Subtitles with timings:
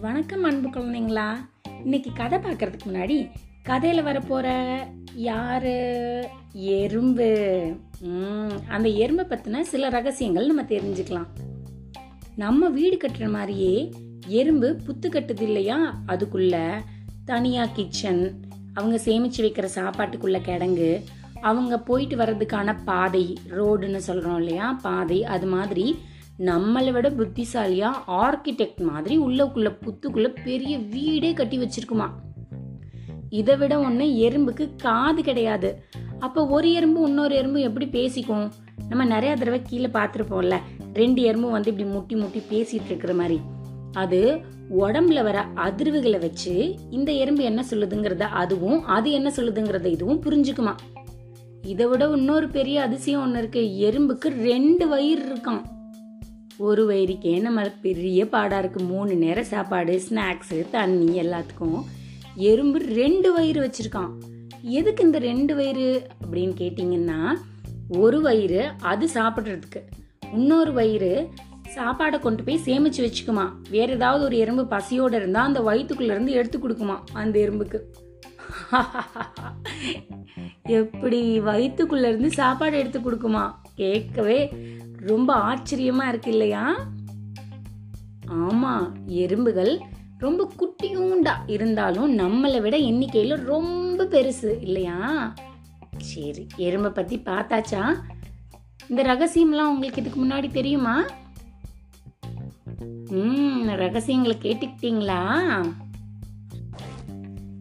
[0.00, 1.28] வணக்கம் அன்பு குழந்தைங்களா.
[1.82, 3.30] இன்னைக்கு கதை பார்க்கறதுக்கு முன்னாடி
[3.62, 4.76] கதையில் வரப்போகிற
[5.14, 5.76] யாரு?
[6.52, 7.28] எறும்பு.
[8.68, 11.26] அந்த எறும்பை பற்றின சில ரகசியங்கள் நம்ம தெரிஞ்சுக்கலாம்.
[12.36, 13.92] நம்ம வீடு கட்டுற மாதிரியே
[14.26, 16.02] எறும்பு புத்து கட்டுது இல்லையா?
[16.06, 16.82] அதுக்குள்ள
[17.24, 18.40] தனியாக கிச்சன்
[18.74, 21.02] அவங்க சேமிச்சு வைக்கிற சாப்பாட்டுக்குள்ள கிடங்கு
[21.44, 24.66] அவங்க போயிட்டு வர்றதுக்கான பாதை ரோடுன்னு சொல்கிறோம் இல்லையா?
[24.82, 25.86] பாதை அது மாதிரி
[26.38, 32.06] நம்மளை விட புத்திசாலியாக ஆர்கிடெக்ட் மாதிரி உள்ளக்குள்ளே புத்துக்குள்ளே பெரிய வீடே கட்டி வச்சிருக்குமா?
[33.30, 35.70] இதை விட ஒன்று எறும்புக்கு காது கிடையாது.
[36.18, 38.46] அப்போ ஒரு எறும்பு இன்னொரு எறும்பு எப்படி பேசிக்கும்?
[38.88, 40.56] நம்ம நிறையா தடவை கீழே பார்த்துருப்போம்ல
[40.94, 43.38] ரெண்டு எறும்பும் வந்து இப்படி முட்டி முட்டி பேசிகிட்டு இருக்கிற மாதிரி.
[43.92, 44.20] அது
[44.78, 46.54] உடம்புல வர அதிர்வுகளை வச்சு
[46.90, 50.74] இந்த எறும்பு என்ன சொல்லுதுங்கிறத அதுவும் அது என்ன சொல்லுதுங்கிறத இதுவும் புரிஞ்சுக்குமா?
[51.64, 53.60] இதை விட இன்னொரு பெரிய அதிசயம் ஒன்று இருக்கு.
[53.86, 55.62] எறும்புக்கு ரெண்டு வயிறு இருக்கான்
[56.58, 58.80] ஒரு வயிறுக்கே நம்ம பெரிய பாடா இருக்கு.
[58.80, 61.80] மூணு நேரம் சாப்பாடு ஸ்நாக்ஸு தண்ணி எல்லாத்துக்கும்
[62.34, 64.12] எறும்பு ரெண்டு வயிறு வச்சிருக்கான்
[64.62, 67.18] எதுக்கு இந்த ரெண்டு வயிறு அப்படின்னு கேட்டிங்கன்னா
[67.88, 69.82] ஒரு வயிறு அது சாப்பிட்றதுக்கு.
[70.34, 71.28] இன்னொரு வயிறு
[71.74, 76.96] சாப்பாடை கொண்டு போய் சேமிச்சு வச்சுக்குமா வேற ஏதாவது ஒரு எறும்பு பசியோடு இருந்தால் அந்த வயிற்றுக்குள்ளேருந்து எடுத்து கொடுக்குமா
[77.12, 77.80] அந்த எறும்புக்கு.
[80.68, 83.54] எப்படி வயிற்றுக்குள்ள இருந்து சாப்பாடு எடுத்து கொடுக்குமா?
[83.74, 84.52] கேட்கவே
[84.96, 86.86] ரொம்ப ஆச்சரியமா இருக்கு இல்லையா?
[88.26, 89.80] ஆமா எறும்புகள்
[90.18, 95.34] ரொம்ப குட்டியூண்டா இருந்தாலும் நம்மளை விட எண்ணிக்கையில ரொம்ப பெருசு இல்லையா?
[95.96, 97.98] சரி எறும்பை பத்தி பார்த்தாச்சா?
[98.88, 101.04] இந்த ரகசியம்லாம் உங்களுக்கு இதுக்கு முன்னாடி தெரியுமா?
[103.10, 105.22] ம் ரகசியங்களை கேட்டுக்கிட்டீங்களா?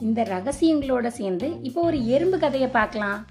[0.00, 3.26] இந்த ரகசியங்களோட சேர்ந்து இப்போ ஒரு எறும்பு கதையை பார்க்கலாம்.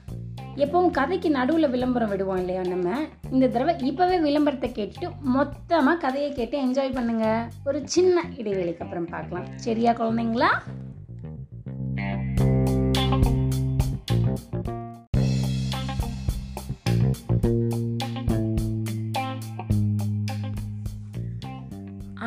[0.56, 2.98] எப்பவும் கதைக்கு நடுவில் விளம்பரம் விடுவோம் இல்லையா நம்ம?
[3.32, 7.50] இந்த தடவை இப்போவே விளம்பரத்தை கேட்டுட்டு மொத்தமாக கதையை கேட்டு என்ஜாய் பண்ணுங்க.
[7.66, 9.48] ஒரு சின்ன இடைவெளிக்கு அப்புறம் பார்க்கலாம்.
[9.56, 10.52] சரியா குழந்தைங்களா?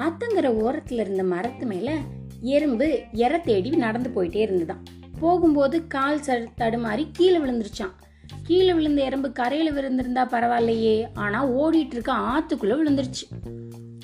[0.05, 1.95] ஆத்தங்கிற ஓரத்தில் இருந்த மரத்து மேலே
[2.41, 4.83] எறும்பு எற தேடி நடந்து போயிட்டே இருந்துதான்.
[5.21, 7.95] போகும்போது கால் ச தடுமாறி கீழே விழுந்துருச்சான்
[8.43, 13.25] கீழே விழுந்த எறும்பு கரையில விழுந்திருந்தா பரவாயில்லையே ஆனா ஓடிட்டு இருக்க ஆத்துக்குள்ள விழுந்துருச்சு.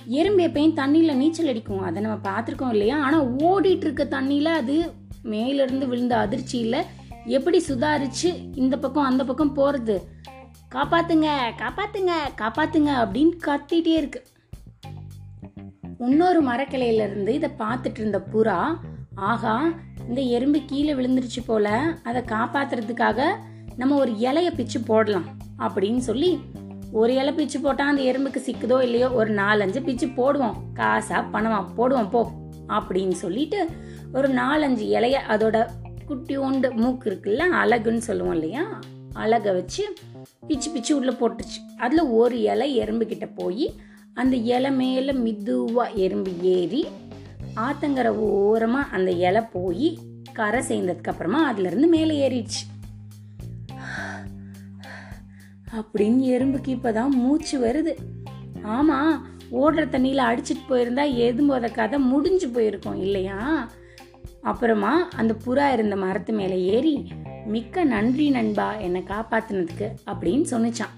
[0.05, 3.03] எறும்பு எப்பயும் தண்ணியில நீச்சல் அடிக்கும் அதை நம்ம பார்த்துருக்கோம் இல்லையா?
[3.03, 4.93] ஆனா ஓடிட்டு இருக்க தண்ணியில அது
[5.23, 6.83] மேலிருந்து விழுந்த அதிர்ச்சியில
[7.25, 9.99] எப்படி சுதாரிச்சு இந்த பக்கம் அந்த பக்கம் போறது?
[10.75, 11.29] காப்பாத்துங்க
[11.59, 14.23] காப்பாத்துங்க காப்பாத்துங்க அப்படின்னு கத்திட்டே இருக்கு.
[16.01, 18.79] இன்னொரு மரக்கிளையில இருந்து இதை பார்த்துட்டு இருந்த புறா
[19.15, 19.73] ஆகா
[20.09, 21.69] இந்த எறும்பு கீழே விழுந்துருச்சு போல
[22.03, 23.27] அதை காப்பாத்துறதுக்காக
[23.77, 26.41] நம்ம ஒரு இலைய பிச்சு போடலாம் அப்படின்னு சொல்லி
[26.93, 30.55] ஒரு இலை பிச்சு போட்டா அந்த எறும்புக்கு சிக்குதோ இல்லையோ ஒரு நாலஞ்சு பிச்சு போடுவோம்.
[30.75, 32.31] காசா பணமா போடுவோம் போ
[32.69, 33.69] அப்படின்னு சொல்லிட்டு
[34.13, 35.67] ஒரு நாலஞ்சு இலைய அதோட
[36.09, 38.81] குட்டியோண்டு மூக்கு இருக்குல்ல அழகுன்னு சொல்லுவோம் இல்லையா?
[39.13, 39.95] அழகை வச்சு
[40.47, 43.75] பிச்சு பிச்சு உள்ள போட்டுச்சு அதுல ஒரு இலை எறும்பு கிட்ட போய்
[44.15, 46.87] அந்த இலை மேலே மிதுவாக எறும்பு ஏறி
[47.57, 49.99] ஆத்தங்கரை ஓரமாக அந்த இலை போய்
[50.33, 52.63] கரை சேர்ந்ததுக்கு அப்புறமா அதுலேருந்து மேலே ஏறிடுச்சு.
[55.73, 57.95] அப்படின்னு எறும்புக்கு இப்பதான் மூச்சு வருது.
[58.63, 63.69] ஆமாம் ஓடுற தண்ணியில் அடிச்சிட்டு போயிருந்தா எதும்போத கதை முடிஞ்சு போயிருக்கும் இல்லையா?
[64.43, 67.09] அப்புறமா அந்த புறா இருந்த மரத்து மேலே ஏறி
[67.47, 70.95] மிக்க நன்றி நண்பா என்னை காப்பாத்தினதுக்கு அப்படின்னு சொன்னிச்சான்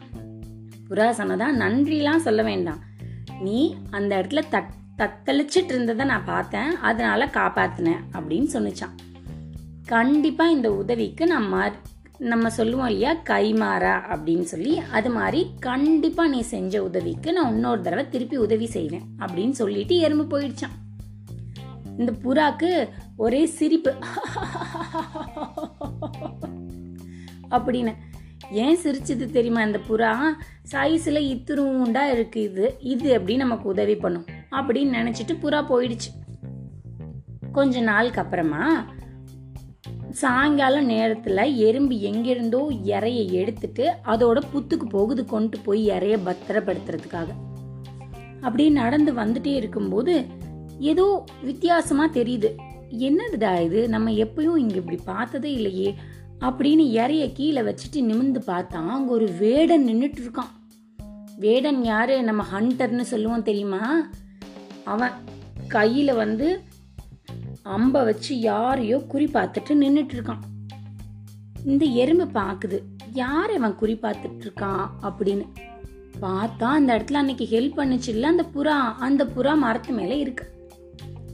[0.90, 2.94] புறா சொன்னதா நன்றிலாம் சொல்ல வேண்டாம்.
[3.40, 6.76] நீ அந்த இடத்துல தட் தத்தளிச்சிட்டு இருந்ததை நான் பார்த்தேன்.
[6.76, 8.94] அதனால காப்பாத்தினேன் அப்படின்னு சொன்னிச்சான்.
[9.86, 11.72] கண்டிப்பா இந்த உதவிக்கு நான்
[12.18, 18.08] நம்ம சொல்லுவோம் இல்லையா கைமாறா அப்படின்னு சொல்லி அது மாதிரி கண்டிப்பா நீ செஞ்ச உதவிக்கு நான் இன்னொரு தடவை
[18.08, 20.94] திருப்பி உதவி செய்வேன் அப்படின்னு சொல்லிட்டு எறும்பு போயிடுச்சான்.
[21.98, 23.94] இந்த புறாக்கு ஒரே சிரிப்பு.
[27.50, 27.94] அப்படின்னு.
[28.50, 30.32] ஏன் சிரிச்சது தெரியுமா இந்த புறா?
[30.72, 32.76] சைஸில் இத்துருண்டா இருக்கு இது.
[32.80, 34.24] இது எப்படி நமக்கு உதவி பண்ணும்?
[34.50, 36.10] அப்படின்னு நினச்சிட்டு புறா போயிடுச்சு.
[37.52, 38.84] கொஞ்ச நாளுக்கு அப்புறமா
[40.10, 47.26] சாயங்காலம் நேரத்தில் எறும்பு எங்கிருந்தோ இறைய எடுத்துட்டு அதோட புத்துக்கு போகுது கொண்டு போய் இறைய பத்திரப்படுத்துறதுக்காக.
[48.40, 50.26] அப்படியே நடந்து வந்துட்டே இருக்கும்போது
[50.78, 52.50] ஏதோ வித்தியாசமாக தெரியுது.
[52.98, 53.88] என்னதுடா இது?
[53.88, 55.94] நம்ம எப்பயும் இங்கே இப்படி பார்த்ததே இல்லையே.
[56.40, 60.65] அப்படின்னு இறைய கீழே வச்சுட்டு நிமிந்து பார்த்தா அங்கே ஒரு வேடன் நின்றுட்டு இருக்கான்.
[61.36, 62.22] வேடன் யார்?
[62.22, 64.08] நம்ம ஹண்டர்னு சொல்லுவோம் தெரியுமா?
[64.84, 65.10] அவன்
[65.68, 66.60] கையில் வந்து
[67.62, 70.38] அம்பை வச்சு யாரையோ குறி பார்த்துட்டு நின்றுட்டு இருக்கான்
[71.64, 72.80] இந்த எறும்பு பார்க்குது.
[73.12, 75.46] யார் அவன் குறி பார்த்துட்டு இருக்கான் அப்படின்னு.
[76.20, 78.94] பார்த்தா அந்த இடத்துல அன்னைக்கு ஹெல்ப் பண்ணுச்சுல்ல அந்த புறா.
[78.98, 80.68] அந்த புறா மரத்து மேலே இருக்கு.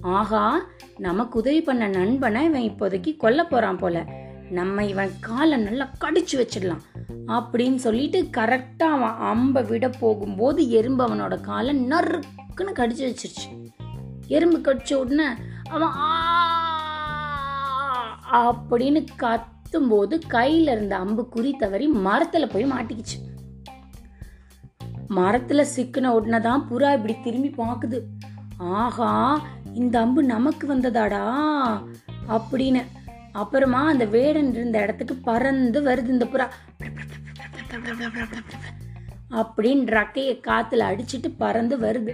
[0.01, 0.67] ஆகா
[0.99, 4.07] நமக்கு உதவி பண்ண நண்பனை இவன் இப்போதைக்கு கொல்ல போகிறான் போல.
[4.53, 6.83] நம்ம இவன் காலை நல்லா கடிச்சு வச்சிடலாம்
[7.27, 13.47] அப்படின்னு சொல்லிட்டு கரெக்டாக அவன் அம்பை விட போகும்போது எறும்பு அவனோட காலை நறுக்குன்னு கடிச்சு வச்சிருச்சு.
[14.27, 15.25] எறும்பு கடிச்ச உடனே
[15.71, 15.89] அவன்
[18.33, 23.19] "ஆ" அப்படின்னு கத்தும்போது கையில இருந்த அம்பு குறி தவறி மரத்துல போய் மாட்டிக்கிச்சு.
[25.11, 28.01] மரத்துல சிக்கின உடனே தான் புறா இப்படி திரும்பி பார்க்குது.
[28.59, 29.41] ஆஹா
[29.75, 31.25] இந்த அம்பு நமக்கு வந்ததாடா
[32.29, 32.83] அப்படின்னு
[33.33, 36.47] அப்புறமா அந்த வேடன் இருந்த இடத்துக்கு பறந்து வருது இந்த புறா.
[39.31, 42.13] அப்படின்னு ரக்கையை காத்துல அடிச்சிட்டு பறந்து வருது.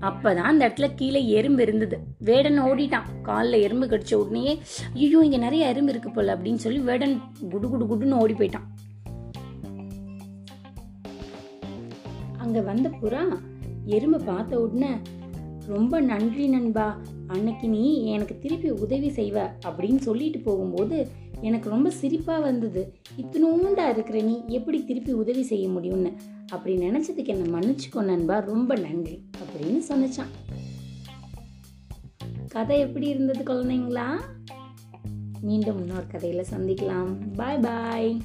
[0.00, 1.98] அப்பதான் அந்த இடத்துல கீழே எறும்பு இருந்தது.
[2.18, 3.06] வேடன் ஓடிட்டான்.
[3.22, 4.62] காலில் எறும்பு கடிச்ச உடனே
[4.94, 7.20] ஐயோ இங்க நிறைய எறும்பு இருக்கு போல அப்படின்னு சொல்லி வேடன்
[7.50, 8.68] குடு குடு குடுன்னு ஓடி போயிட்டான்.
[12.38, 13.38] அங்க வந்த புறா
[13.86, 14.90] எறும்பை பார்த்த உடனே
[15.66, 17.00] ரொம்ப நன்றி நண்பா.
[17.26, 21.08] அன்னைக்கு நீ எனக்கு திருப்பி உதவி செய்வ அப்படின்னு சொல்லிட்டு போகும்போது
[21.40, 22.94] எனக்கு ரொம்ப சிரிப்பாக வந்தது.
[23.16, 26.12] இத்தினோண்டா இருக்கிற நீ எப்படி திருப்பி உதவி செய்ய முடியும்னு.
[26.48, 28.38] அப்படி நினச்சதுக்கு என்னை மன்னிச்சுக்கோ நண்பா.
[28.38, 30.60] ரொம்ப நன்றி அப்படின்னு சொன்னச்சான்.
[32.48, 34.06] கதை எப்படி இருந்தது குழந்தைங்களா?
[35.40, 37.16] மீண்டும் இன்னொரு கதையில் சந்திக்கலாம்.
[37.36, 38.20] பாய் பாய்.